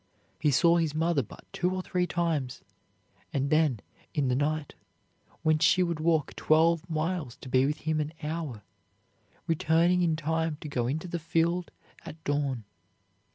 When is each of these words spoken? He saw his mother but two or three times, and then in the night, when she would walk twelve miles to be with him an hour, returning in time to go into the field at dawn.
He 0.39 0.49
saw 0.49 0.77
his 0.77 0.95
mother 0.95 1.21
but 1.21 1.45
two 1.53 1.69
or 1.75 1.83
three 1.83 2.07
times, 2.07 2.63
and 3.31 3.51
then 3.51 3.81
in 4.15 4.29
the 4.29 4.35
night, 4.35 4.73
when 5.43 5.59
she 5.59 5.83
would 5.83 5.99
walk 5.99 6.35
twelve 6.35 6.89
miles 6.89 7.35
to 7.35 7.49
be 7.49 7.67
with 7.67 7.81
him 7.81 7.99
an 7.99 8.11
hour, 8.23 8.63
returning 9.45 10.01
in 10.01 10.15
time 10.15 10.57
to 10.61 10.67
go 10.67 10.87
into 10.87 11.07
the 11.07 11.19
field 11.19 11.69
at 12.03 12.23
dawn. 12.23 12.63